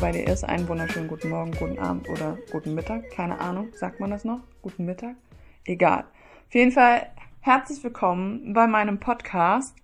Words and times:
bei 0.00 0.12
dir 0.12 0.26
ist, 0.28 0.44
einen 0.44 0.66
wunderschönen 0.66 1.08
guten 1.08 1.28
Morgen, 1.28 1.52
guten 1.52 1.78
Abend 1.78 2.08
oder 2.08 2.38
guten 2.50 2.74
Mittag. 2.74 3.10
Keine 3.10 3.38
Ahnung, 3.38 3.68
sagt 3.74 4.00
man 4.00 4.10
das 4.10 4.24
noch? 4.24 4.40
Guten 4.62 4.86
Mittag? 4.86 5.14
Egal. 5.66 6.04
Auf 6.48 6.54
jeden 6.54 6.72
Fall 6.72 7.10
herzlich 7.40 7.84
willkommen 7.84 8.54
bei 8.54 8.66
meinem 8.66 8.98
Podcast. 8.98 9.76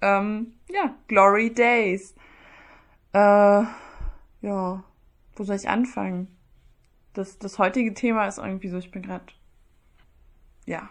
Ähm, 0.00 0.54
ja, 0.68 0.96
Glory 1.06 1.54
Days. 1.54 2.16
Äh, 3.12 3.18
ja, 3.18 3.70
wo 4.42 5.44
soll 5.44 5.54
ich 5.54 5.68
anfangen? 5.68 6.36
Das, 7.12 7.38
das 7.38 7.60
heutige 7.60 7.94
Thema 7.94 8.26
ist 8.26 8.38
irgendwie 8.38 8.68
so, 8.68 8.78
ich 8.78 8.90
bin 8.90 9.02
gerade, 9.02 9.26
ja. 10.66 10.90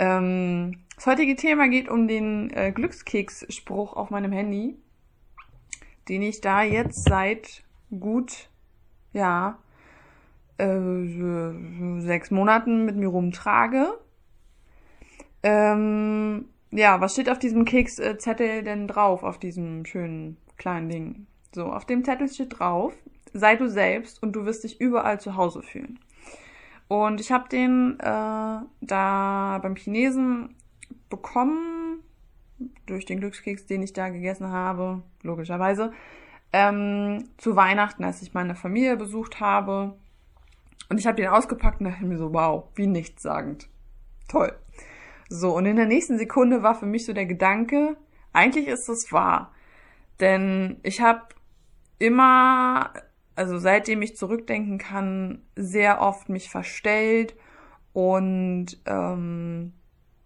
Ähm, 0.00 0.80
das 0.96 1.06
heutige 1.06 1.36
Thema 1.36 1.68
geht 1.68 1.88
um 1.88 2.08
den 2.08 2.50
äh, 2.50 2.72
Glückskeks-Spruch 2.72 3.92
auf 3.92 4.10
meinem 4.10 4.32
Handy, 4.32 4.74
den 6.10 6.22
ich 6.22 6.40
da 6.40 6.64
jetzt 6.64 7.04
seit 7.04 7.62
gut, 7.96 8.50
ja, 9.12 9.58
äh, 10.58 12.00
sechs 12.00 12.32
Monaten 12.32 12.84
mit 12.84 12.96
mir 12.96 13.06
rumtrage. 13.06 13.96
Ähm, 15.44 16.46
ja, 16.72 17.00
was 17.00 17.12
steht 17.12 17.30
auf 17.30 17.38
diesem 17.38 17.64
Kekszettel 17.64 18.64
denn 18.64 18.88
drauf, 18.88 19.22
auf 19.22 19.38
diesem 19.38 19.86
schönen 19.86 20.36
kleinen 20.56 20.88
Ding? 20.88 21.26
So, 21.54 21.66
auf 21.66 21.84
dem 21.84 22.04
Zettel 22.04 22.28
steht 22.28 22.58
drauf, 22.58 22.92
sei 23.32 23.54
du 23.54 23.68
selbst 23.68 24.20
und 24.20 24.32
du 24.32 24.44
wirst 24.44 24.64
dich 24.64 24.80
überall 24.80 25.20
zu 25.20 25.36
Hause 25.36 25.62
fühlen. 25.62 26.00
Und 26.88 27.20
ich 27.20 27.30
habe 27.30 27.48
den 27.48 28.00
äh, 28.00 28.58
da 28.80 29.60
beim 29.62 29.76
Chinesen 29.76 30.56
bekommen, 31.08 31.79
durch 32.86 33.06
den 33.06 33.20
Glückskeks, 33.20 33.66
den 33.66 33.82
ich 33.82 33.92
da 33.92 34.08
gegessen 34.08 34.48
habe, 34.48 35.02
logischerweise, 35.22 35.92
ähm, 36.52 37.28
zu 37.38 37.56
Weihnachten, 37.56 38.04
als 38.04 38.22
ich 38.22 38.34
meine 38.34 38.54
Familie 38.54 38.96
besucht 38.96 39.40
habe. 39.40 39.96
Und 40.88 40.98
ich 40.98 41.06
habe 41.06 41.16
den 41.16 41.28
ausgepackt 41.28 41.80
und 41.80 41.86
dachte 41.86 42.04
mir 42.04 42.18
so, 42.18 42.32
wow, 42.32 42.64
wie 42.74 42.86
nichtssagend. 42.86 43.68
Toll. 44.28 44.52
So, 45.28 45.56
und 45.56 45.66
in 45.66 45.76
der 45.76 45.86
nächsten 45.86 46.18
Sekunde 46.18 46.62
war 46.62 46.74
für 46.74 46.86
mich 46.86 47.06
so 47.06 47.12
der 47.12 47.26
Gedanke, 47.26 47.96
eigentlich 48.32 48.66
ist 48.66 48.88
es 48.88 49.12
wahr. 49.12 49.52
Denn 50.18 50.78
ich 50.82 51.00
habe 51.00 51.22
immer, 51.98 52.92
also 53.36 53.58
seitdem 53.58 54.02
ich 54.02 54.16
zurückdenken 54.16 54.78
kann, 54.78 55.42
sehr 55.54 56.00
oft 56.00 56.28
mich 56.28 56.50
verstellt 56.50 57.36
und 57.92 58.80
ähm, 58.86 59.72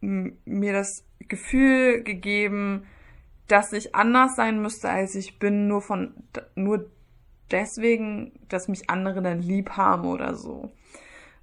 mir 0.00 0.72
das 0.72 1.04
Gefühl 1.28 2.02
gegeben, 2.02 2.86
dass 3.48 3.72
ich 3.72 3.94
anders 3.94 4.36
sein 4.36 4.60
müsste, 4.60 4.88
als 4.88 5.14
ich 5.14 5.38
bin, 5.38 5.68
nur 5.68 5.82
von 5.82 6.14
nur 6.54 6.90
deswegen, 7.50 8.32
dass 8.48 8.68
mich 8.68 8.88
andere 8.88 9.22
dann 9.22 9.40
lieb 9.40 9.70
haben 9.70 10.06
oder 10.06 10.34
so. 10.34 10.72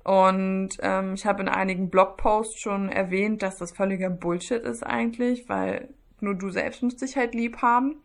Und 0.03 0.69
ähm, 0.81 1.13
ich 1.13 1.25
habe 1.25 1.43
in 1.43 1.49
einigen 1.49 1.89
Blogposts 1.89 2.59
schon 2.59 2.89
erwähnt, 2.89 3.43
dass 3.43 3.57
das 3.57 3.71
völliger 3.71 4.09
Bullshit 4.09 4.63
ist 4.63 4.83
eigentlich, 4.83 5.47
weil 5.47 5.89
nur 6.19 6.35
du 6.35 6.49
selbst 6.49 6.81
musst 6.81 7.01
dich 7.01 7.17
halt 7.17 7.35
lieb 7.35 7.61
haben. 7.61 8.01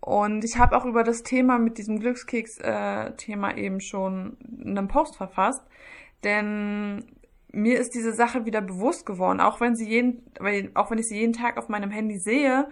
Und 0.00 0.44
ich 0.44 0.56
habe 0.56 0.76
auch 0.76 0.84
über 0.84 1.02
das 1.02 1.22
Thema 1.22 1.58
mit 1.58 1.78
diesem 1.78 1.98
Glückskeks-Thema 2.00 3.50
äh, 3.50 3.60
eben 3.60 3.80
schon 3.80 4.36
einen 4.64 4.88
Post 4.88 5.16
verfasst. 5.16 5.62
Denn 6.24 7.04
mir 7.52 7.78
ist 7.78 7.94
diese 7.94 8.12
Sache 8.12 8.44
wieder 8.44 8.60
bewusst 8.60 9.06
geworden, 9.06 9.40
auch 9.40 9.60
wenn 9.60 9.74
sie 9.74 9.88
jeden, 9.88 10.22
auch 10.74 10.90
wenn 10.90 10.98
ich 10.98 11.08
sie 11.08 11.18
jeden 11.18 11.32
Tag 11.32 11.56
auf 11.56 11.68
meinem 11.68 11.90
Handy 11.90 12.18
sehe. 12.18 12.68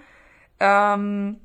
Ähm, 0.61 1.41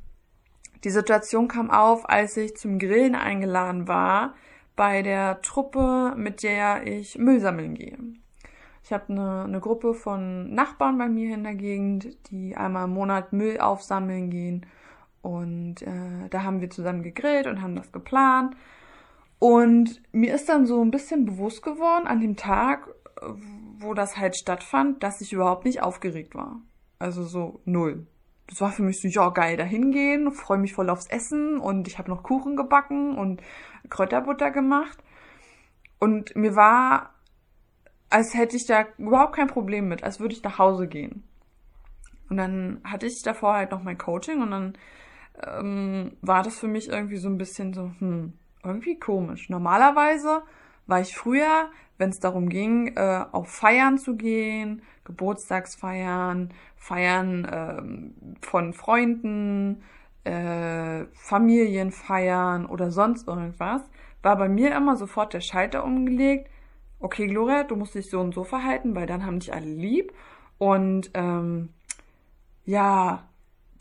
die 0.83 0.89
Situation 0.89 1.47
kam 1.47 1.71
auf, 1.71 2.09
als 2.09 2.35
ich 2.37 2.55
zum 2.57 2.77
Grillen 2.79 3.15
eingeladen 3.15 3.87
war 3.87 4.35
bei 4.75 5.01
der 5.01 5.41
Truppe, 5.41 6.13
mit 6.17 6.43
der 6.43 6.85
ich 6.85 7.17
Müll 7.17 7.39
sammeln 7.39 7.75
gehe. 7.75 7.97
Ich 8.83 8.91
habe 8.91 9.13
eine, 9.13 9.43
eine 9.43 9.59
Gruppe 9.61 9.93
von 9.93 10.53
Nachbarn 10.53 10.97
bei 10.97 11.07
mir 11.07 11.35
in 11.35 11.43
der 11.43 11.55
Gegend, 11.55 12.17
die 12.29 12.55
einmal 12.57 12.85
im 12.85 12.93
Monat 12.93 13.31
Müll 13.31 13.59
aufsammeln 13.59 14.29
gehen. 14.29 14.65
Und 15.21 15.83
äh, 15.83 16.27
da 16.29 16.43
haben 16.43 16.59
wir 16.59 16.69
zusammen 16.69 17.01
gegrillt 17.01 17.47
und 17.47 17.61
haben 17.61 17.75
das 17.75 17.93
geplant. 17.93 18.57
Und 19.39 20.01
mir 20.11 20.33
ist 20.33 20.49
dann 20.49 20.65
so 20.65 20.81
ein 20.83 20.91
bisschen 20.91 21.25
bewusst 21.25 21.63
geworden 21.63 22.07
an 22.07 22.19
dem 22.19 22.35
Tag, 22.35 22.89
wo 23.79 23.93
das 23.93 24.17
halt 24.17 24.35
stattfand, 24.35 25.03
dass 25.03 25.21
ich 25.21 25.33
überhaupt 25.33 25.65
nicht 25.65 25.81
aufgeregt 25.81 26.35
war. 26.35 26.61
Also 26.99 27.23
so 27.23 27.61
null. 27.65 28.07
Das 28.47 28.61
war 28.61 28.71
für 28.71 28.83
mich 28.83 29.01
so, 29.01 29.07
ja, 29.07 29.29
geil, 29.29 29.57
da 29.57 29.63
hingehen, 29.63 30.31
freue 30.31 30.57
mich 30.57 30.73
voll 30.73 30.89
aufs 30.89 31.07
Essen 31.07 31.57
und 31.57 31.87
ich 31.87 31.97
habe 31.97 32.09
noch 32.09 32.23
Kuchen 32.23 32.55
gebacken 32.55 33.17
und 33.17 33.41
Kräuterbutter 33.89 34.51
gemacht. 34.51 34.97
Und 35.99 36.35
mir 36.35 36.55
war, 36.55 37.13
als 38.09 38.33
hätte 38.33 38.57
ich 38.57 38.65
da 38.65 38.85
überhaupt 38.97 39.35
kein 39.35 39.47
Problem 39.47 39.87
mit, 39.87 40.03
als 40.03 40.19
würde 40.19 40.33
ich 40.33 40.43
nach 40.43 40.59
Hause 40.59 40.87
gehen. 40.87 41.23
Und 42.29 42.37
dann 42.37 42.81
hatte 42.83 43.05
ich 43.05 43.21
davor 43.21 43.53
halt 43.53 43.71
noch 43.71 43.83
mein 43.83 43.97
Coaching 43.97 44.41
und 44.41 44.51
dann 44.51 44.73
ähm, 45.41 46.17
war 46.21 46.43
das 46.43 46.57
für 46.57 46.67
mich 46.67 46.89
irgendwie 46.89 47.17
so 47.17 47.29
ein 47.29 47.37
bisschen 47.37 47.73
so, 47.73 47.91
hm, 47.99 48.33
irgendwie 48.63 48.99
komisch. 48.99 49.49
Normalerweise 49.49 50.43
war 50.87 51.01
ich 51.01 51.15
früher 51.15 51.69
wenn 51.97 52.09
es 52.09 52.19
darum 52.19 52.49
ging, 52.49 52.95
äh, 52.95 53.25
auf 53.31 53.49
Feiern 53.49 53.97
zu 53.97 54.15
gehen, 54.15 54.81
Geburtstagsfeiern, 55.05 56.53
Feiern 56.75 57.45
äh, 57.45 58.45
von 58.45 58.73
Freunden, 58.73 59.83
äh, 60.23 61.05
Familienfeiern 61.13 62.65
oder 62.65 62.91
sonst 62.91 63.27
irgendwas, 63.27 63.81
war 64.21 64.37
bei 64.37 64.49
mir 64.49 64.75
immer 64.75 64.95
sofort 64.97 65.33
der 65.33 65.41
Schalter 65.41 65.83
umgelegt. 65.83 66.49
Okay, 66.99 67.27
Gloria, 67.27 67.63
du 67.63 67.75
musst 67.75 67.95
dich 67.95 68.09
so 68.09 68.19
und 68.19 68.33
so 68.33 68.43
verhalten, 68.43 68.95
weil 68.95 69.05
dann 69.05 69.25
haben 69.25 69.39
dich 69.39 69.53
alle 69.53 69.65
lieb. 69.65 70.13
Und 70.57 71.11
ähm, 71.13 71.69
ja, 72.65 73.27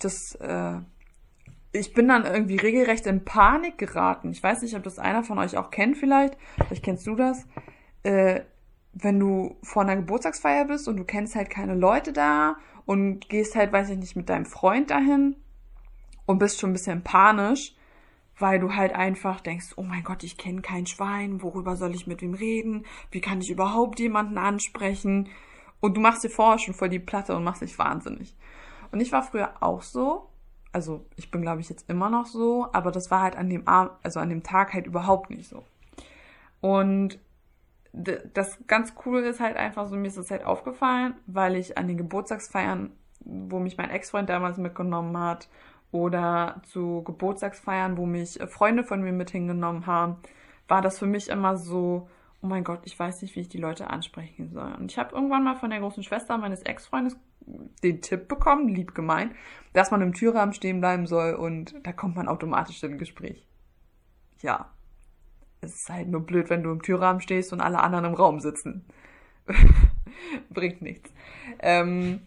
das, 0.00 0.34
äh, 0.40 0.78
ich 1.72 1.94
bin 1.94 2.08
dann 2.08 2.24
irgendwie 2.24 2.56
regelrecht 2.56 3.06
in 3.06 3.24
Panik 3.24 3.78
geraten. 3.78 4.30
Ich 4.30 4.42
weiß 4.42 4.62
nicht, 4.62 4.76
ob 4.76 4.82
das 4.82 4.98
einer 4.98 5.24
von 5.24 5.38
euch 5.38 5.56
auch 5.56 5.70
kennt 5.70 5.96
vielleicht. 5.96 6.36
Vielleicht 6.66 6.84
kennst 6.84 7.06
du 7.06 7.14
das 7.14 7.46
äh, 8.02 8.42
wenn 8.92 9.18
du 9.18 9.56
vor 9.62 9.82
einer 9.82 9.96
Geburtstagsfeier 9.96 10.66
bist 10.66 10.86
und 10.86 10.96
du 10.96 11.04
kennst 11.04 11.34
halt 11.34 11.50
keine 11.50 11.74
Leute 11.74 12.12
da 12.12 12.56
und 12.84 13.28
gehst 13.28 13.56
halt, 13.56 13.72
weiß 13.72 13.90
ich 13.90 13.98
nicht, 13.98 14.16
mit 14.16 14.28
deinem 14.28 14.44
Freund 14.44 14.90
dahin 14.90 15.36
und 16.26 16.38
bist 16.38 16.60
schon 16.60 16.70
ein 16.70 16.74
bisschen 16.74 17.02
panisch, 17.02 17.74
weil 18.38 18.58
du 18.58 18.74
halt 18.74 18.94
einfach 18.94 19.40
denkst, 19.40 19.74
oh 19.76 19.82
mein 19.82 20.02
Gott, 20.02 20.24
ich 20.24 20.36
kenne 20.36 20.62
kein 20.62 20.86
Schwein, 20.86 21.42
worüber 21.42 21.76
soll 21.76 21.94
ich 21.94 22.06
mit 22.06 22.22
wem 22.22 22.34
reden? 22.34 22.84
Wie 23.10 23.20
kann 23.20 23.40
ich 23.40 23.50
überhaupt 23.50 23.98
jemanden 23.98 24.36
ansprechen? 24.36 25.28
Und 25.80 25.96
du 25.96 26.00
machst 26.00 26.24
dir 26.24 26.30
vorher 26.30 26.58
schon 26.58 26.74
voll 26.74 26.88
die 26.88 26.98
Platte 26.98 27.34
und 27.34 27.44
machst 27.44 27.62
dich 27.62 27.78
wahnsinnig. 27.78 28.36
Und 28.90 29.00
ich 29.00 29.10
war 29.10 29.22
früher 29.22 29.54
auch 29.60 29.82
so, 29.82 30.28
also 30.72 31.06
ich 31.16 31.30
bin 31.30 31.42
glaube 31.42 31.60
ich 31.60 31.68
jetzt 31.68 31.88
immer 31.88 32.10
noch 32.10 32.26
so, 32.26 32.68
aber 32.72 32.90
das 32.90 33.10
war 33.10 33.22
halt 33.22 33.36
an 33.36 33.48
dem 33.48 33.68
Abend, 33.68 33.92
also 34.02 34.20
an 34.20 34.28
dem 34.28 34.42
Tag 34.42 34.72
halt 34.72 34.86
überhaupt 34.86 35.30
nicht 35.30 35.48
so. 35.48 35.64
Und 36.60 37.18
das 37.92 38.58
ganz 38.66 38.94
cool 39.04 39.22
ist 39.22 39.40
halt 39.40 39.56
einfach 39.56 39.86
so, 39.86 39.96
mir 39.96 40.08
ist 40.08 40.16
das 40.16 40.30
halt 40.30 40.44
aufgefallen, 40.44 41.14
weil 41.26 41.56
ich 41.56 41.76
an 41.76 41.88
den 41.88 41.98
Geburtstagsfeiern, 41.98 42.90
wo 43.20 43.58
mich 43.58 43.76
mein 43.76 43.90
Ex-Freund 43.90 44.30
damals 44.30 44.56
mitgenommen 44.56 45.18
hat, 45.18 45.48
oder 45.92 46.62
zu 46.64 47.02
Geburtstagsfeiern, 47.04 47.96
wo 47.98 48.06
mich 48.06 48.38
Freunde 48.48 48.82
von 48.82 49.02
mir 49.02 49.12
mit 49.12 49.30
hingenommen 49.30 49.86
haben, 49.86 50.16
war 50.66 50.80
das 50.80 50.98
für 50.98 51.06
mich 51.06 51.28
immer 51.28 51.58
so, 51.58 52.08
oh 52.42 52.46
mein 52.46 52.64
Gott, 52.64 52.80
ich 52.84 52.98
weiß 52.98 53.20
nicht, 53.22 53.36
wie 53.36 53.40
ich 53.40 53.50
die 53.50 53.58
Leute 53.58 53.90
ansprechen 53.90 54.50
soll. 54.50 54.72
Und 54.72 54.90
ich 54.90 54.98
habe 54.98 55.14
irgendwann 55.14 55.44
mal 55.44 55.54
von 55.54 55.70
der 55.70 55.80
großen 55.80 56.02
Schwester 56.02 56.38
meines 56.38 56.62
Ex-Freundes 56.62 57.18
den 57.82 58.00
Tipp 58.00 58.28
bekommen, 58.28 58.68
lieb 58.68 58.94
gemeint, 58.94 59.34
dass 59.72 59.90
man 59.90 60.02
im 60.02 60.12
Türrahmen 60.12 60.54
stehen 60.54 60.80
bleiben 60.80 61.06
soll 61.06 61.34
und 61.34 61.74
da 61.84 61.92
kommt 61.92 62.16
man 62.16 62.28
automatisch 62.28 62.82
in 62.82 62.98
Gespräch. 62.98 63.46
Ja, 64.40 64.70
es 65.60 65.74
ist 65.74 65.88
halt 65.88 66.08
nur 66.08 66.20
blöd, 66.20 66.50
wenn 66.50 66.62
du 66.62 66.70
im 66.70 66.82
Türrahmen 66.82 67.20
stehst 67.20 67.52
und 67.52 67.60
alle 67.60 67.80
anderen 67.80 68.06
im 68.06 68.14
Raum 68.14 68.40
sitzen. 68.40 68.84
Bringt 70.50 70.82
nichts. 70.82 71.12
Ähm, 71.60 72.20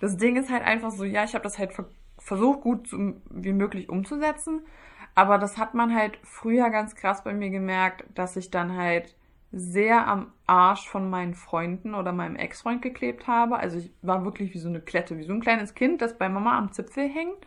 das 0.00 0.16
Ding 0.16 0.36
ist 0.36 0.50
halt 0.50 0.62
einfach 0.62 0.90
so, 0.90 1.04
ja, 1.04 1.24
ich 1.24 1.34
habe 1.34 1.44
das 1.44 1.58
halt 1.58 1.72
versucht, 2.18 2.62
gut 2.62 2.88
zu, 2.88 3.20
wie 3.30 3.52
möglich 3.52 3.88
umzusetzen. 3.88 4.66
Aber 5.14 5.38
das 5.38 5.56
hat 5.56 5.74
man 5.74 5.94
halt 5.94 6.18
früher 6.22 6.70
ganz 6.70 6.94
krass 6.94 7.24
bei 7.24 7.32
mir 7.32 7.50
gemerkt, 7.50 8.04
dass 8.14 8.36
ich 8.36 8.50
dann 8.50 8.76
halt 8.76 9.16
sehr 9.56 10.06
am 10.06 10.32
Arsch 10.46 10.86
von 10.86 11.08
meinen 11.08 11.34
Freunden 11.34 11.94
oder 11.94 12.12
meinem 12.12 12.36
Ex-Freund 12.36 12.82
geklebt 12.82 13.26
habe. 13.26 13.56
Also 13.56 13.78
ich 13.78 13.90
war 14.02 14.24
wirklich 14.24 14.52
wie 14.52 14.58
so 14.58 14.68
eine 14.68 14.80
Klette, 14.80 15.16
wie 15.16 15.24
so 15.24 15.32
ein 15.32 15.40
kleines 15.40 15.74
Kind, 15.74 16.02
das 16.02 16.18
bei 16.18 16.28
Mama 16.28 16.58
am 16.58 16.72
Zipfel 16.72 17.08
hängt 17.08 17.46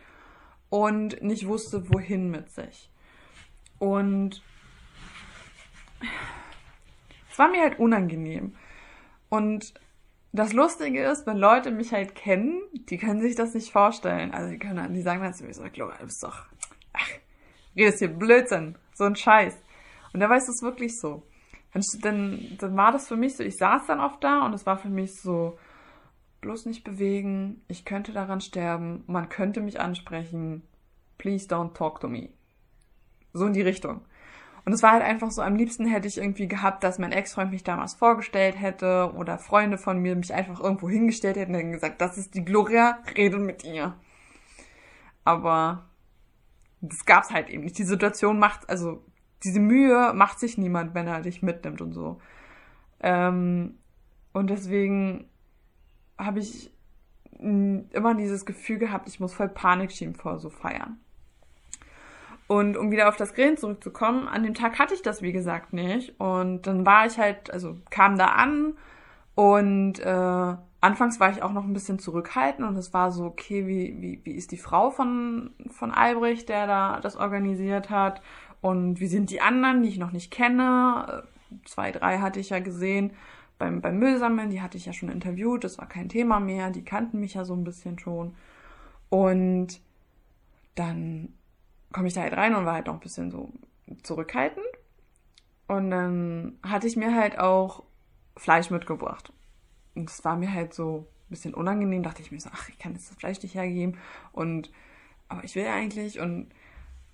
und 0.70 1.22
nicht 1.22 1.46
wusste, 1.46 1.88
wohin 1.92 2.30
mit 2.30 2.50
sich. 2.50 2.90
Und 3.78 4.42
es 7.30 7.38
war 7.38 7.48
mir 7.48 7.62
halt 7.62 7.78
unangenehm. 7.78 8.56
Und 9.28 9.72
das 10.32 10.52
Lustige 10.52 11.04
ist, 11.04 11.26
wenn 11.26 11.36
Leute 11.36 11.70
mich 11.70 11.92
halt 11.92 12.14
kennen, 12.16 12.60
die 12.72 12.98
können 12.98 13.20
sich 13.20 13.36
das 13.36 13.54
nicht 13.54 13.72
vorstellen. 13.72 14.32
Also 14.32 14.50
die 14.50 14.58
können, 14.58 14.92
die 14.94 15.02
sagen 15.02 15.22
dann 15.22 15.34
zu 15.34 15.44
mir 15.44 15.54
so, 15.54 15.62
Gloria, 15.72 15.96
du 15.98 16.06
bist 16.06 16.22
doch, 16.24 16.46
ach, 16.92 17.08
redest 17.76 18.00
hier 18.00 18.08
Blödsinn, 18.08 18.76
so 18.94 19.04
ein 19.04 19.16
Scheiß. 19.16 19.56
Und 20.12 20.20
da 20.20 20.28
weiß 20.28 20.48
es 20.48 20.62
wirklich 20.62 20.98
so. 20.98 21.22
Dann, 21.72 22.56
dann 22.58 22.76
war 22.76 22.92
das 22.92 23.06
für 23.08 23.16
mich 23.16 23.36
so, 23.36 23.44
ich 23.44 23.56
saß 23.56 23.86
dann 23.86 24.00
oft 24.00 24.22
da 24.24 24.44
und 24.44 24.54
es 24.54 24.66
war 24.66 24.76
für 24.76 24.88
mich 24.88 25.20
so, 25.20 25.56
bloß 26.40 26.66
nicht 26.66 26.84
bewegen, 26.84 27.62
ich 27.68 27.84
könnte 27.84 28.12
daran 28.12 28.40
sterben, 28.40 29.04
man 29.06 29.28
könnte 29.28 29.60
mich 29.60 29.80
ansprechen, 29.80 30.62
please 31.18 31.46
don't 31.46 31.74
talk 31.74 32.00
to 32.00 32.08
me. 32.08 32.30
So 33.32 33.46
in 33.46 33.52
die 33.52 33.60
Richtung. 33.60 34.00
Und 34.64 34.72
es 34.72 34.82
war 34.82 34.92
halt 34.92 35.02
einfach 35.02 35.30
so, 35.30 35.42
am 35.42 35.56
liebsten 35.56 35.86
hätte 35.86 36.08
ich 36.08 36.18
irgendwie 36.18 36.48
gehabt, 36.48 36.84
dass 36.84 36.98
mein 36.98 37.12
Ex-Freund 37.12 37.50
mich 37.50 37.64
damals 37.64 37.94
vorgestellt 37.94 38.60
hätte 38.60 39.12
oder 39.16 39.38
Freunde 39.38 39.78
von 39.78 39.98
mir 39.98 40.16
mich 40.16 40.34
einfach 40.34 40.60
irgendwo 40.60 40.88
hingestellt 40.88 41.36
hätten 41.36 41.54
und 41.54 41.72
gesagt, 41.72 42.00
das 42.00 42.18
ist 42.18 42.34
die 42.34 42.44
Gloria, 42.44 42.98
rede 43.16 43.38
mit 43.38 43.64
ihr. 43.64 43.94
Aber 45.24 45.86
das 46.80 47.04
gab's 47.04 47.30
halt 47.30 47.48
eben 47.48 47.64
nicht. 47.64 47.78
Die 47.78 47.84
Situation 47.84 48.38
macht, 48.38 48.68
also 48.68 49.04
diese 49.44 49.60
Mühe 49.60 50.12
macht 50.14 50.38
sich 50.38 50.58
niemand, 50.58 50.94
wenn 50.94 51.06
er 51.06 51.22
dich 51.22 51.42
mitnimmt 51.42 51.80
und 51.80 51.92
so. 51.92 52.20
Ähm, 53.00 53.78
und 54.32 54.50
deswegen 54.50 55.26
habe 56.18 56.38
ich 56.38 56.70
immer 57.38 58.14
dieses 58.14 58.44
Gefühl 58.44 58.78
gehabt, 58.78 59.08
ich 59.08 59.18
muss 59.18 59.32
voll 59.32 59.48
Panik 59.48 59.92
schieben 59.92 60.14
vor 60.14 60.38
so 60.38 60.50
Feiern. 60.50 61.00
Und 62.46 62.76
um 62.76 62.90
wieder 62.90 63.08
auf 63.08 63.16
das 63.16 63.34
Grillen 63.34 63.56
zurückzukommen, 63.56 64.26
an 64.26 64.42
dem 64.42 64.54
Tag 64.54 64.78
hatte 64.78 64.92
ich 64.92 65.02
das, 65.02 65.22
wie 65.22 65.32
gesagt, 65.32 65.72
nicht. 65.72 66.18
Und 66.20 66.66
dann 66.66 66.84
war 66.84 67.06
ich 67.06 67.18
halt, 67.18 67.50
also 67.52 67.78
kam 67.90 68.18
da 68.18 68.26
an 68.26 68.74
und 69.36 70.00
äh, 70.00 70.56
anfangs 70.80 71.20
war 71.20 71.30
ich 71.30 71.42
auch 71.42 71.52
noch 71.52 71.64
ein 71.64 71.72
bisschen 71.72 71.98
zurückhaltend 71.98 72.68
und 72.68 72.76
es 72.76 72.92
war 72.92 73.12
so, 73.12 73.24
okay, 73.24 73.66
wie, 73.66 73.96
wie, 74.00 74.20
wie 74.24 74.32
ist 74.32 74.50
die 74.50 74.58
Frau 74.58 74.90
von, 74.90 75.50
von 75.70 75.92
Albrecht, 75.92 76.48
der 76.48 76.66
da 76.66 77.00
das 77.00 77.16
organisiert 77.16 77.88
hat? 77.88 78.20
Und 78.60 79.00
wie 79.00 79.06
sind 79.06 79.30
die 79.30 79.40
anderen, 79.40 79.82
die 79.82 79.88
ich 79.88 79.98
noch 79.98 80.12
nicht 80.12 80.30
kenne? 80.30 81.24
Zwei, 81.64 81.92
drei 81.92 82.18
hatte 82.18 82.40
ich 82.40 82.50
ja 82.50 82.58
gesehen 82.58 83.12
beim, 83.60 83.80
beim 83.80 83.98
Müllsammeln, 83.98 84.50
die 84.50 84.62
hatte 84.62 84.78
ich 84.78 84.86
ja 84.86 84.92
schon 84.92 85.10
interviewt, 85.10 85.62
das 85.62 85.78
war 85.78 85.86
kein 85.86 86.08
Thema 86.08 86.40
mehr, 86.40 86.70
die 86.70 86.84
kannten 86.84 87.20
mich 87.20 87.34
ja 87.34 87.44
so 87.44 87.54
ein 87.54 87.62
bisschen 87.62 87.98
schon. 87.98 88.34
Und 89.10 89.80
dann 90.74 91.34
komme 91.92 92.08
ich 92.08 92.14
da 92.14 92.22
halt 92.22 92.32
rein 92.32 92.54
und 92.54 92.64
war 92.64 92.74
halt 92.74 92.86
noch 92.86 92.94
ein 92.94 93.00
bisschen 93.00 93.30
so 93.30 93.52
zurückhaltend. 94.02 94.64
Und 95.68 95.90
dann 95.90 96.58
hatte 96.62 96.86
ich 96.86 96.96
mir 96.96 97.14
halt 97.14 97.38
auch 97.38 97.84
Fleisch 98.36 98.70
mitgebracht. 98.70 99.32
Und 99.94 100.08
das 100.08 100.24
war 100.24 100.36
mir 100.36 100.52
halt 100.52 100.72
so 100.72 101.06
ein 101.26 101.30
bisschen 101.30 101.54
unangenehm. 101.54 102.02
Dachte 102.02 102.22
ich 102.22 102.32
mir 102.32 102.40
so, 102.40 102.50
ach, 102.52 102.68
ich 102.70 102.78
kann 102.78 102.94
jetzt 102.94 103.10
das 103.10 103.18
Fleisch 103.18 103.42
nicht 103.42 103.54
hergeben. 103.54 103.98
Und, 104.32 104.72
aber 105.28 105.44
ich 105.44 105.54
will 105.54 105.64
ja 105.64 105.74
eigentlich. 105.74 106.18
Und 106.18 106.48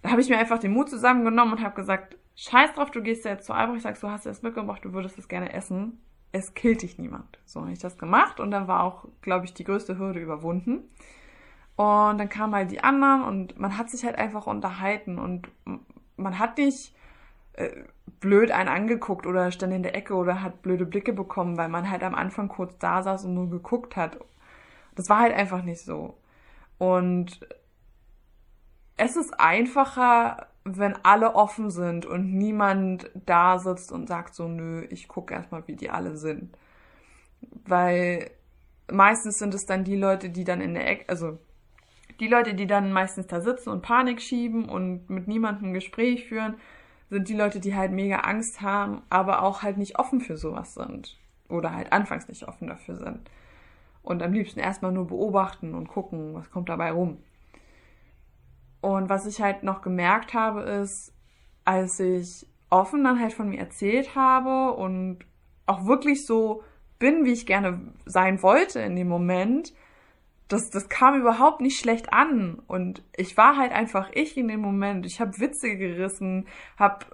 da 0.07 0.13
habe 0.13 0.21
ich 0.21 0.29
mir 0.29 0.39
einfach 0.39 0.61
den 0.61 0.73
Mut 0.73 0.89
zusammengenommen 0.89 1.55
und 1.55 1.65
habe 1.65 1.75
gesagt, 1.75 2.17
scheiß 2.37 2.75
drauf, 2.75 2.93
du 2.93 3.03
gehst 3.03 3.25
jetzt 3.25 3.45
zu 3.45 3.53
Albrecht, 3.53 3.83
sagst, 3.83 4.05
du 4.05 4.09
hast 4.09 4.25
es 4.25 4.41
mitgebracht, 4.41 4.85
du 4.85 4.93
würdest 4.93 5.19
es 5.19 5.27
gerne 5.27 5.53
essen. 5.53 6.01
Es 6.31 6.55
killt 6.55 6.83
dich 6.83 6.97
niemand. 6.97 7.41
So 7.45 7.63
habe 7.63 7.73
ich 7.73 7.81
das 7.81 7.99
gemacht 7.99 8.39
und 8.39 8.53
dann 8.53 8.69
war 8.69 8.85
auch, 8.85 9.09
glaube 9.21 9.47
ich, 9.47 9.55
die 9.55 9.65
größte 9.65 9.99
Hürde 9.99 10.21
überwunden. 10.21 10.85
Und 11.75 12.19
dann 12.19 12.29
kamen 12.29 12.55
halt 12.55 12.71
die 12.71 12.85
anderen 12.85 13.25
und 13.25 13.59
man 13.59 13.77
hat 13.77 13.91
sich 13.91 14.05
halt 14.05 14.17
einfach 14.17 14.47
unterhalten 14.47 15.19
und 15.19 15.49
man 16.17 16.39
hat 16.39 16.57
nicht 16.57 16.95
äh, 17.55 17.71
blöd 18.21 18.53
einen 18.53 18.69
angeguckt 18.69 19.27
oder 19.27 19.51
stand 19.51 19.73
in 19.73 19.83
der 19.83 19.97
Ecke 19.97 20.15
oder 20.15 20.41
hat 20.41 20.63
blöde 20.63 20.87
Blicke 20.87 21.13
bekommen, 21.13 21.57
weil 21.57 21.69
man 21.69 21.91
halt 21.91 22.05
am 22.05 22.15
Anfang 22.15 22.47
kurz 22.47 22.79
da 22.79 23.03
saß 23.03 23.25
und 23.25 23.35
nur 23.35 23.51
geguckt 23.51 23.97
hat. 23.97 24.19
Das 24.95 25.09
war 25.09 25.19
halt 25.19 25.35
einfach 25.35 25.63
nicht 25.63 25.81
so. 25.81 26.17
Und 26.79 27.41
es 28.97 29.17
ist 29.17 29.39
einfacher, 29.39 30.49
wenn 30.65 30.97
alle 31.05 31.35
offen 31.35 31.71
sind 31.71 32.07
und 32.07 32.35
niemand 32.35 33.11
da 33.27 33.59
sitzt 33.59 33.93
und 33.93 34.09
sagt 34.09 34.35
so, 34.35 34.49
nö, 34.49 34.87
ich 34.91 35.07
gucke 35.07 35.35
erstmal, 35.35 35.67
wie 35.69 35.77
die 35.77 35.91
alle 35.91 36.17
sind. 36.17 36.57
Weil 37.67 38.31
meistens 38.91 39.39
sind 39.39 39.55
es 39.55 39.65
dann 39.67 39.85
die 39.85 39.97
Leute, 39.97 40.31
die 40.31 40.45
dann 40.45 40.61
in 40.61 40.75
der 40.75 40.89
Ecke, 40.89 41.09
also 41.09 41.39
die 42.21 42.29
Leute, 42.29 42.55
die 42.55 42.67
dann 42.67 42.93
meistens 42.93 43.27
da 43.27 43.41
sitzen 43.41 43.71
und 43.71 43.83
Panik 43.83 44.21
schieben 44.21 44.69
und 44.69 45.11
mit 45.11 45.29
niemandem 45.29 45.75
Gespräch 45.75 46.27
führen, 46.27 46.57
sind 47.11 47.29
die 47.29 47.37
Leute, 47.37 47.61
die 47.61 47.77
halt 47.77 47.93
mega 47.93 48.21
Angst 48.21 48.61
haben, 48.63 49.03
aber 49.11 49.43
auch 49.43 49.63
halt 49.63 49.77
nicht 49.77 49.99
offen 49.99 50.21
für 50.21 50.37
sowas 50.37 50.75
sind. 50.75 51.17
Oder 51.49 51.73
halt 51.73 51.93
anfangs 51.93 52.27
nicht 52.27 52.49
offen 52.49 52.67
dafür 52.67 52.97
sind. 52.97 53.31
Und 54.03 54.23
am 54.23 54.33
liebsten 54.33 54.59
erstmal 54.59 54.93
nur 54.93 55.07
beobachten 55.07 55.75
und 55.75 55.89
gucken, 55.89 56.35
was 56.35 56.51
kommt 56.51 56.69
dabei 56.69 56.91
rum. 56.91 57.19
Und 58.87 59.09
was 59.09 59.27
ich 59.27 59.43
halt 59.43 59.65
noch 59.65 59.83
gemerkt 59.83 60.33
habe, 60.33 60.61
ist, 60.61 61.13
als 61.65 61.99
ich 61.99 62.47
offen 62.71 63.03
dann 63.03 63.21
halt 63.21 63.33
von 63.33 63.49
mir 63.49 63.59
erzählt 63.59 64.15
habe 64.15 64.77
und 64.77 65.27
auch 65.67 65.87
wirklich 65.87 66.25
so 66.25 66.63
bin, 67.01 67.25
wie 67.25 67.33
ich 67.33 67.47
gerne 67.47 67.93
sein 68.05 68.45
wollte 68.45 68.79
in 68.79 68.95
dem 68.95 69.09
Moment, 69.09 69.75
das, 70.47 70.71
das 70.71 70.89
kam 70.89 71.21
überhaupt 71.21 71.61
nicht 71.61 71.81
schlecht 71.81 72.13
an. 72.13 72.63
Und 72.69 73.03
ich 73.17 73.37
war 73.37 73.57
halt 73.57 73.73
einfach 73.73 74.11
ich 74.15 74.37
in 74.37 74.47
dem 74.47 74.61
Moment. 74.61 75.05
Ich 75.05 75.21
habe 75.21 75.37
Witze 75.41 75.77
gerissen, 75.77 76.47
habe 76.79 77.07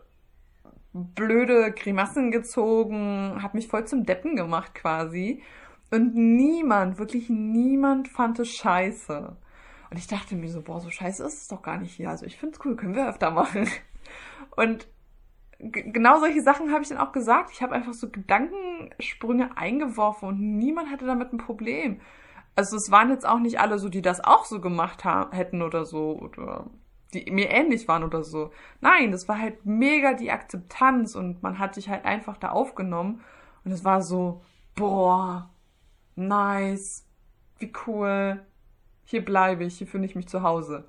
blöde 0.92 1.72
Grimassen 1.72 2.30
gezogen, 2.30 3.42
habe 3.42 3.56
mich 3.56 3.68
voll 3.68 3.86
zum 3.86 4.04
Deppen 4.04 4.36
gemacht 4.36 4.74
quasi. 4.74 5.42
Und 5.90 6.14
niemand, 6.14 6.98
wirklich 6.98 7.30
niemand 7.30 8.08
fand 8.08 8.40
es 8.40 8.50
scheiße. 8.50 9.38
Und 9.92 9.98
ich 9.98 10.08
dachte 10.08 10.34
mir 10.34 10.48
so, 10.48 10.62
boah, 10.62 10.80
so 10.80 10.90
scheiße 10.90 11.24
ist 11.24 11.42
es 11.42 11.48
doch 11.48 11.62
gar 11.62 11.78
nicht 11.78 11.94
hier. 11.94 12.10
Also 12.10 12.26
ich 12.26 12.36
find's 12.36 12.58
cool, 12.64 12.74
können 12.74 12.96
wir 12.96 13.08
öfter 13.08 13.30
machen. 13.30 13.68
Und 14.56 14.88
genau 15.58 16.18
solche 16.18 16.42
Sachen 16.42 16.72
habe 16.72 16.82
ich 16.82 16.88
dann 16.88 16.98
auch 16.98 17.12
gesagt. 17.12 17.50
Ich 17.52 17.62
habe 17.62 17.74
einfach 17.74 17.92
so 17.92 18.10
Gedankensprünge 18.10 19.56
eingeworfen 19.56 20.28
und 20.28 20.40
niemand 20.40 20.90
hatte 20.90 21.06
damit 21.06 21.32
ein 21.32 21.38
Problem 21.38 22.00
also 22.54 22.76
es 22.76 22.90
waren 22.90 23.10
jetzt 23.10 23.26
auch 23.26 23.38
nicht 23.38 23.60
alle 23.60 23.78
so, 23.78 23.88
die 23.88 24.02
das 24.02 24.22
auch 24.22 24.44
so 24.44 24.60
gemacht 24.60 25.04
hätten 25.04 25.62
oder 25.62 25.84
so, 25.84 26.18
oder 26.18 26.66
die 27.14 27.30
mir 27.30 27.50
ähnlich 27.50 27.88
waren 27.88 28.04
oder 28.04 28.24
so. 28.24 28.50
Nein, 28.80 29.12
das 29.12 29.28
war 29.28 29.38
halt 29.38 29.64
mega 29.64 30.14
die 30.14 30.30
Akzeptanz 30.30 31.14
und 31.14 31.42
man 31.42 31.58
hat 31.58 31.74
sich 31.74 31.88
halt 31.88 32.04
einfach 32.04 32.36
da 32.36 32.50
aufgenommen 32.50 33.22
und 33.64 33.72
es 33.72 33.84
war 33.84 34.02
so, 34.02 34.42
boah, 34.74 35.50
nice, 36.14 37.06
wie 37.58 37.72
cool, 37.86 38.44
hier 39.04 39.24
bleibe 39.24 39.64
ich, 39.64 39.78
hier 39.78 39.86
finde 39.86 40.06
ich 40.06 40.14
mich 40.14 40.28
zu 40.28 40.42
Hause. 40.42 40.84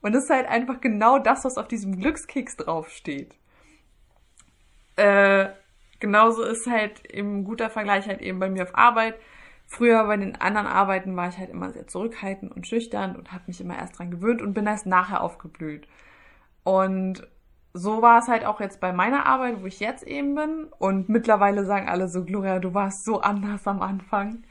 Und 0.00 0.12
das 0.12 0.24
ist 0.24 0.30
halt 0.30 0.48
einfach 0.48 0.80
genau 0.80 1.18
das, 1.18 1.44
was 1.44 1.58
auf 1.58 1.68
diesem 1.68 1.98
Glückskeks 1.98 2.56
draufsteht. 2.56 3.36
Äh, 4.96 5.48
genauso 6.00 6.42
ist 6.42 6.66
halt 6.66 7.04
eben 7.10 7.44
guter 7.44 7.70
Vergleich 7.70 8.06
halt 8.06 8.20
eben 8.20 8.38
bei 8.38 8.50
mir 8.50 8.64
auf 8.64 8.74
Arbeit 8.76 9.14
Früher 9.72 10.04
bei 10.04 10.18
den 10.18 10.36
anderen 10.36 10.66
Arbeiten 10.66 11.16
war 11.16 11.30
ich 11.30 11.38
halt 11.38 11.48
immer 11.48 11.70
sehr 11.70 11.86
zurückhaltend 11.86 12.54
und 12.54 12.66
schüchtern 12.66 13.16
und 13.16 13.32
habe 13.32 13.44
mich 13.46 13.58
immer 13.58 13.78
erst 13.78 13.98
dran 13.98 14.10
gewöhnt 14.10 14.42
und 14.42 14.52
bin 14.52 14.66
erst 14.66 14.84
nachher 14.84 15.22
aufgeblüht. 15.22 15.88
Und 16.62 17.26
so 17.72 18.02
war 18.02 18.18
es 18.18 18.28
halt 18.28 18.44
auch 18.44 18.60
jetzt 18.60 18.80
bei 18.80 18.92
meiner 18.92 19.24
Arbeit, 19.24 19.62
wo 19.62 19.66
ich 19.66 19.80
jetzt 19.80 20.02
eben 20.02 20.34
bin. 20.34 20.66
Und 20.78 21.08
mittlerweile 21.08 21.64
sagen 21.64 21.88
alle 21.88 22.08
so, 22.08 22.22
Gloria, 22.22 22.58
du 22.58 22.74
warst 22.74 23.06
so 23.06 23.22
anders 23.22 23.66
am 23.66 23.80
Anfang. 23.80 24.42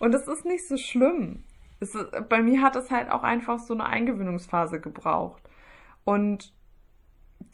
Und 0.00 0.16
es 0.16 0.26
ist 0.26 0.44
nicht 0.44 0.66
so 0.66 0.76
schlimm. 0.76 1.44
Ist, 1.80 1.96
bei 2.28 2.42
mir 2.42 2.62
hat 2.62 2.76
es 2.76 2.90
halt 2.90 3.10
auch 3.10 3.22
einfach 3.22 3.58
so 3.58 3.74
eine 3.74 3.84
Eingewöhnungsphase 3.86 4.80
gebraucht. 4.80 5.42
Und 6.04 6.52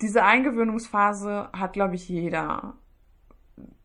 diese 0.01 0.25
Eingewöhnungsphase 0.25 1.49
hat, 1.53 1.73
glaube 1.73 1.95
ich, 1.95 2.09
jeder. 2.09 2.75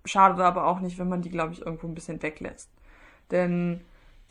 Schadet 0.06 0.39
aber 0.39 0.67
auch 0.67 0.79
nicht, 0.79 1.00
wenn 1.00 1.10
man 1.10 1.22
die, 1.22 1.29
glaube 1.29 1.53
ich, 1.53 1.65
irgendwo 1.65 1.88
ein 1.88 1.96
bisschen 1.96 2.22
weglässt. 2.22 2.70
Denn 3.32 3.82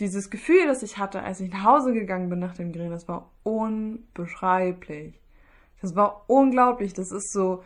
dieses 0.00 0.30
Gefühl, 0.30 0.66
das 0.66 0.82
ich 0.82 0.98
hatte, 0.98 1.22
als 1.22 1.40
ich 1.40 1.50
nach 1.50 1.64
Hause 1.64 1.92
gegangen 1.92 2.28
bin 2.28 2.38
nach 2.38 2.54
dem 2.54 2.72
Grillen, 2.72 2.90
das 2.90 3.08
war 3.08 3.30
unbeschreiblich. 3.42 5.20
Das 5.80 5.96
war 5.96 6.24
unglaublich. 6.28 6.92
Das 6.94 7.12
ist 7.12 7.32
so, 7.32 7.62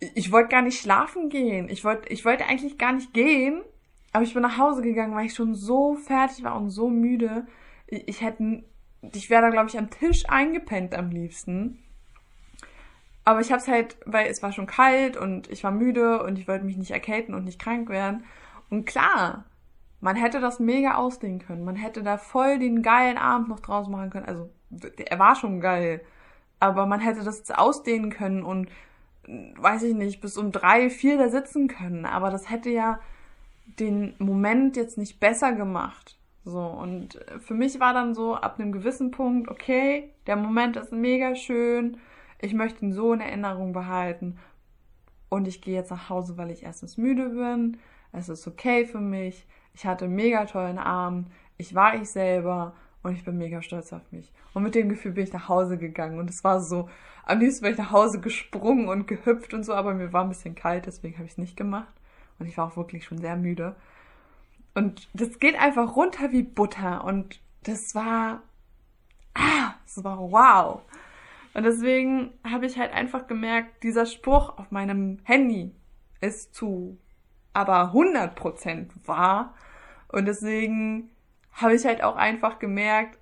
ich 0.00 0.32
wollte 0.32 0.50
gar 0.50 0.62
nicht 0.62 0.80
schlafen 0.80 1.28
gehen. 1.28 1.68
Ich 1.68 1.84
wollte, 1.84 2.08
ich 2.08 2.24
wollte 2.24 2.46
eigentlich 2.46 2.78
gar 2.78 2.92
nicht 2.92 3.12
gehen, 3.12 3.62
aber 4.12 4.24
ich 4.24 4.34
bin 4.34 4.42
nach 4.42 4.58
Hause 4.58 4.82
gegangen, 4.82 5.14
weil 5.14 5.26
ich 5.26 5.34
schon 5.34 5.54
so 5.54 5.94
fertig 5.94 6.44
war 6.44 6.56
und 6.56 6.70
so 6.70 6.88
müde. 6.88 7.46
Ich, 7.90 8.20
hätte, 8.20 8.62
ich 9.02 9.30
wäre 9.30 9.42
da 9.42 9.50
glaube 9.50 9.68
ich 9.68 9.78
am 9.78 9.90
Tisch 9.90 10.28
eingepennt 10.28 10.94
am 10.94 11.10
liebsten. 11.10 11.82
Aber 13.24 13.40
ich 13.40 13.52
hab's 13.52 13.68
halt, 13.68 13.98
weil 14.06 14.28
es 14.28 14.42
war 14.42 14.52
schon 14.52 14.66
kalt 14.66 15.16
und 15.16 15.50
ich 15.50 15.62
war 15.62 15.70
müde 15.70 16.22
und 16.22 16.38
ich 16.38 16.48
wollte 16.48 16.64
mich 16.64 16.78
nicht 16.78 16.92
erkälten 16.92 17.34
und 17.34 17.44
nicht 17.44 17.60
krank 17.60 17.90
werden. 17.90 18.24
Und 18.70 18.86
klar, 18.86 19.44
man 20.00 20.16
hätte 20.16 20.40
das 20.40 20.60
mega 20.60 20.94
ausdehnen 20.94 21.38
können. 21.38 21.64
Man 21.64 21.76
hätte 21.76 22.02
da 22.02 22.16
voll 22.18 22.58
den 22.58 22.82
geilen 22.82 23.18
Abend 23.18 23.48
noch 23.48 23.60
draus 23.60 23.88
machen 23.88 24.10
können. 24.10 24.26
Also, 24.26 24.50
er 24.96 25.18
war 25.18 25.34
schon 25.34 25.60
geil. 25.60 26.00
Aber 26.60 26.86
man 26.86 27.00
hätte 27.00 27.24
das 27.24 27.50
ausdehnen 27.50 28.10
können 28.10 28.42
und, 28.42 28.70
weiß 29.26 29.82
ich 29.82 29.94
nicht, 29.94 30.20
bis 30.20 30.36
um 30.36 30.52
drei, 30.52 30.90
vier 30.90 31.18
da 31.18 31.28
sitzen 31.28 31.68
können. 31.68 32.06
Aber 32.06 32.30
das 32.30 32.50
hätte 32.50 32.70
ja 32.70 33.00
den 33.78 34.14
Moment 34.18 34.76
jetzt 34.76 34.98
nicht 34.98 35.20
besser 35.20 35.52
gemacht. 35.52 36.17
So, 36.48 36.60
und 36.60 37.18
für 37.40 37.52
mich 37.52 37.78
war 37.78 37.92
dann 37.92 38.14
so 38.14 38.34
ab 38.34 38.58
einem 38.58 38.72
gewissen 38.72 39.10
Punkt, 39.10 39.50
okay, 39.50 40.14
der 40.26 40.36
Moment 40.36 40.78
ist 40.78 40.92
mega 40.92 41.34
schön, 41.34 41.98
ich 42.40 42.54
möchte 42.54 42.86
ihn 42.86 42.92
so 42.94 43.12
in 43.12 43.20
Erinnerung 43.20 43.74
behalten 43.74 44.38
und 45.28 45.46
ich 45.46 45.60
gehe 45.60 45.74
jetzt 45.74 45.90
nach 45.90 46.08
Hause, 46.08 46.38
weil 46.38 46.50
ich 46.50 46.62
erstens 46.62 46.96
müde 46.96 47.28
bin, 47.28 47.76
es 48.12 48.30
ist 48.30 48.48
okay 48.48 48.86
für 48.86 49.00
mich, 49.00 49.46
ich 49.74 49.84
hatte 49.84 50.06
einen 50.06 50.14
mega 50.14 50.46
tollen 50.46 50.78
Abend, 50.78 51.30
ich 51.58 51.74
war 51.74 51.94
ich 51.96 52.08
selber 52.08 52.74
und 53.02 53.12
ich 53.12 53.26
bin 53.26 53.36
mega 53.36 53.60
stolz 53.60 53.92
auf 53.92 54.10
mich. 54.10 54.32
Und 54.54 54.62
mit 54.62 54.74
dem 54.74 54.88
Gefühl 54.88 55.12
bin 55.12 55.24
ich 55.24 55.34
nach 55.34 55.50
Hause 55.50 55.76
gegangen 55.76 56.18
und 56.18 56.30
es 56.30 56.44
war 56.44 56.62
so, 56.62 56.88
am 57.26 57.40
liebsten 57.40 57.64
bin 57.64 57.72
ich 57.72 57.78
nach 57.78 57.92
Hause 57.92 58.20
gesprungen 58.20 58.88
und 58.88 59.06
gehüpft 59.06 59.52
und 59.52 59.64
so, 59.64 59.74
aber 59.74 59.92
mir 59.92 60.14
war 60.14 60.22
ein 60.22 60.30
bisschen 60.30 60.54
kalt, 60.54 60.86
deswegen 60.86 61.16
habe 61.16 61.26
ich 61.26 61.32
es 61.32 61.38
nicht 61.38 61.58
gemacht 61.58 61.92
und 62.38 62.46
ich 62.46 62.56
war 62.56 62.68
auch 62.68 62.78
wirklich 62.78 63.04
schon 63.04 63.18
sehr 63.18 63.36
müde. 63.36 63.76
Und 64.78 65.08
das 65.12 65.40
geht 65.40 65.60
einfach 65.60 65.96
runter 65.96 66.30
wie 66.30 66.44
Butter. 66.44 67.02
Und 67.02 67.40
das 67.64 67.96
war, 67.96 68.44
ah, 69.34 69.74
das 69.84 70.04
war 70.04 70.20
wow. 70.20 70.82
Und 71.52 71.64
deswegen 71.64 72.32
habe 72.48 72.66
ich 72.66 72.78
halt 72.78 72.92
einfach 72.92 73.26
gemerkt, 73.26 73.82
dieser 73.82 74.06
Spruch 74.06 74.56
auf 74.56 74.70
meinem 74.70 75.18
Handy 75.24 75.74
ist 76.20 76.54
zu 76.54 76.96
aber 77.52 77.92
100% 77.92 78.90
wahr. 79.04 79.52
Und 80.12 80.26
deswegen 80.26 81.10
habe 81.50 81.74
ich 81.74 81.84
halt 81.84 82.04
auch 82.04 82.14
einfach 82.14 82.60
gemerkt, 82.60 83.18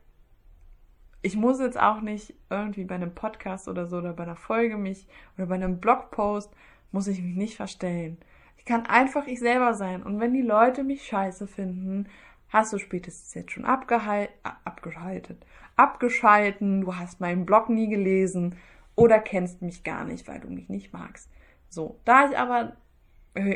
ich 1.22 1.36
muss 1.36 1.58
jetzt 1.58 1.80
auch 1.80 2.02
nicht 2.02 2.34
irgendwie 2.50 2.84
bei 2.84 2.96
einem 2.96 3.14
Podcast 3.14 3.66
oder 3.66 3.86
so 3.86 3.96
oder 3.96 4.12
bei 4.12 4.24
einer 4.24 4.36
Folge 4.36 4.76
mich 4.76 5.06
oder 5.38 5.46
bei 5.46 5.54
einem 5.54 5.80
Blogpost 5.80 6.52
muss 6.92 7.06
ich 7.06 7.22
mich 7.22 7.34
nicht 7.34 7.56
verstellen 7.56 8.18
kann 8.66 8.84
einfach 8.86 9.26
ich 9.26 9.38
selber 9.38 9.74
sein. 9.74 10.02
Und 10.02 10.20
wenn 10.20 10.34
die 10.34 10.42
Leute 10.42 10.84
mich 10.84 11.04
scheiße 11.04 11.46
finden, 11.46 12.08
hast 12.48 12.72
du 12.72 12.78
spätestens 12.78 13.32
jetzt 13.34 13.52
schon 13.52 13.64
abgehal 13.64 14.28
abgeschaltet, 14.64 15.44
abgeschalten, 15.76 16.82
du 16.82 16.96
hast 16.96 17.20
meinen 17.20 17.46
Blog 17.46 17.68
nie 17.68 17.88
gelesen 17.88 18.56
oder 18.94 19.18
kennst 19.18 19.62
mich 19.62 19.84
gar 19.84 20.04
nicht, 20.04 20.26
weil 20.28 20.40
du 20.40 20.48
mich 20.48 20.68
nicht 20.68 20.92
magst. 20.92 21.30
So, 21.68 21.98
da 22.04 22.28
ich 22.28 22.36
aber 22.36 22.72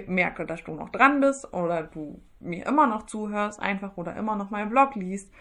merke, 0.07 0.45
dass 0.45 0.62
du 0.64 0.75
noch 0.75 0.90
dran 0.90 1.21
bist 1.21 1.52
oder 1.52 1.85
du 1.85 2.21
mir 2.38 2.67
immer 2.67 2.87
noch 2.87 3.07
zuhörst, 3.07 3.61
einfach 3.61 3.97
oder 3.97 4.14
immer 4.17 4.37
noch 4.37 4.50
meinen 4.50 4.71
Blog 4.71 4.95
liest, 4.95 5.33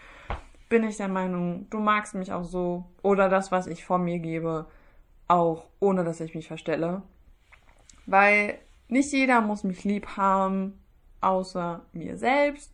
bin 0.68 0.84
ich 0.84 0.96
der 0.96 1.08
Meinung, 1.08 1.66
du 1.68 1.78
magst 1.78 2.14
mich 2.14 2.32
auch 2.32 2.44
so 2.44 2.84
oder 3.02 3.28
das, 3.28 3.52
was 3.52 3.66
ich 3.66 3.84
von 3.84 4.04
mir 4.04 4.18
gebe, 4.18 4.66
auch 5.28 5.66
ohne 5.80 6.04
dass 6.04 6.20
ich 6.20 6.34
mich 6.34 6.48
verstelle. 6.48 7.02
Weil 8.06 8.58
nicht 8.90 9.12
jeder 9.12 9.40
muss 9.40 9.64
mich 9.64 9.84
lieb 9.84 10.16
haben, 10.16 10.78
außer 11.20 11.84
mir 11.92 12.16
selbst. 12.16 12.72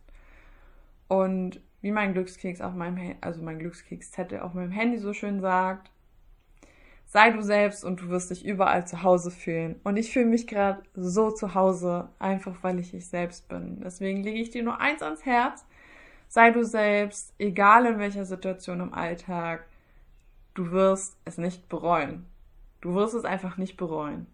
Und 1.07 1.61
wie 1.81 1.91
mein 1.91 2.13
Glückskeks 2.13 2.61
auf 2.61 2.73
meinem, 2.73 3.15
also 3.21 3.41
mein 3.41 3.59
Glückskeks-Zettel 3.59 4.39
auf 4.39 4.53
meinem 4.53 4.71
Handy 4.71 4.97
so 4.97 5.13
schön 5.13 5.39
sagt, 5.39 5.91
sei 7.05 7.31
du 7.31 7.41
selbst 7.41 7.85
und 7.85 8.01
du 8.01 8.09
wirst 8.09 8.31
dich 8.31 8.45
überall 8.45 8.85
zu 8.85 9.03
Hause 9.03 9.31
fühlen. 9.31 9.79
Und 9.83 9.97
ich 9.97 10.11
fühle 10.11 10.25
mich 10.25 10.47
gerade 10.47 10.83
so 10.93 11.31
zu 11.31 11.55
Hause, 11.55 12.09
einfach 12.19 12.61
weil 12.63 12.79
ich 12.79 12.93
ich 12.93 13.07
selbst 13.07 13.47
bin. 13.47 13.79
Deswegen 13.81 14.23
lege 14.23 14.39
ich 14.39 14.49
dir 14.49 14.63
nur 14.63 14.79
eins 14.81 15.01
ans 15.01 15.25
Herz. 15.25 15.65
Sei 16.27 16.51
du 16.51 16.65
selbst, 16.65 17.33
egal 17.39 17.85
in 17.85 17.99
welcher 17.99 18.25
Situation 18.25 18.81
im 18.81 18.93
Alltag, 18.93 19.65
du 20.53 20.71
wirst 20.71 21.17
es 21.23 21.37
nicht 21.37 21.69
bereuen. 21.69 22.25
Du 22.81 22.93
wirst 22.95 23.13
es 23.13 23.23
einfach 23.23 23.57
nicht 23.57 23.77
bereuen. 23.77 24.27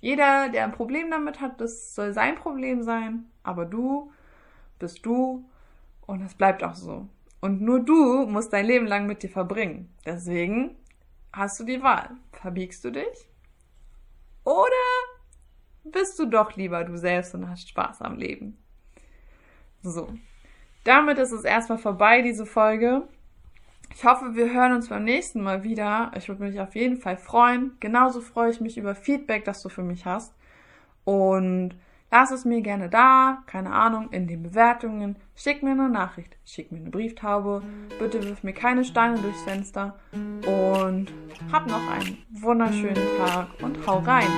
Jeder, 0.00 0.48
der 0.48 0.64
ein 0.64 0.72
Problem 0.72 1.10
damit 1.10 1.40
hat, 1.40 1.60
das 1.60 1.94
soll 1.94 2.12
sein 2.12 2.36
Problem 2.36 2.82
sein, 2.82 3.30
aber 3.42 3.64
du 3.64 4.12
bist 4.78 5.04
du 5.06 5.48
und 6.06 6.22
es 6.22 6.34
bleibt 6.34 6.62
auch 6.62 6.74
so. 6.74 7.08
Und 7.40 7.60
nur 7.60 7.80
du 7.80 8.26
musst 8.26 8.52
dein 8.52 8.66
Leben 8.66 8.86
lang 8.86 9.06
mit 9.06 9.22
dir 9.22 9.30
verbringen. 9.30 9.94
Deswegen 10.04 10.76
hast 11.32 11.60
du 11.60 11.64
die 11.64 11.82
Wahl. 11.82 12.10
Verbiegst 12.32 12.84
du 12.84 12.90
dich? 12.90 13.28
Oder 14.44 14.70
bist 15.84 16.18
du 16.18 16.26
doch 16.26 16.56
lieber 16.56 16.84
du 16.84 16.96
selbst 16.96 17.34
und 17.34 17.48
hast 17.48 17.68
Spaß 17.68 18.02
am 18.02 18.16
Leben? 18.16 18.58
So. 19.82 20.12
Damit 20.84 21.18
ist 21.18 21.32
es 21.32 21.44
erstmal 21.44 21.78
vorbei, 21.78 22.22
diese 22.22 22.46
Folge. 22.46 23.08
Ich 23.98 24.04
hoffe, 24.04 24.34
wir 24.34 24.52
hören 24.52 24.74
uns 24.74 24.90
beim 24.90 25.04
nächsten 25.04 25.42
Mal 25.42 25.64
wieder. 25.64 26.10
Ich 26.14 26.28
würde 26.28 26.42
mich 26.42 26.60
auf 26.60 26.74
jeden 26.74 26.98
Fall 26.98 27.16
freuen. 27.16 27.78
Genauso 27.80 28.20
freue 28.20 28.50
ich 28.50 28.60
mich 28.60 28.76
über 28.76 28.94
Feedback, 28.94 29.46
das 29.46 29.62
du 29.62 29.70
für 29.70 29.82
mich 29.82 30.04
hast. 30.04 30.34
Und 31.04 31.70
lass 32.10 32.30
es 32.30 32.44
mir 32.44 32.60
gerne 32.60 32.90
da, 32.90 33.42
keine 33.46 33.72
Ahnung, 33.72 34.10
in 34.10 34.26
den 34.26 34.42
Bewertungen. 34.42 35.16
Schick 35.34 35.62
mir 35.62 35.70
eine 35.70 35.88
Nachricht, 35.88 36.36
schick 36.44 36.72
mir 36.72 36.80
eine 36.80 36.90
Brieftaube. 36.90 37.62
Bitte 37.98 38.22
wirf 38.22 38.42
mir 38.42 38.52
keine 38.52 38.84
Steine 38.84 39.18
durchs 39.18 39.40
Fenster. 39.44 39.98
Und 40.12 41.06
hab 41.50 41.66
noch 41.66 41.90
einen 41.90 42.18
wunderschönen 42.28 43.16
Tag 43.16 43.48
und 43.62 43.86
hau 43.86 44.00
rein. 44.00 44.28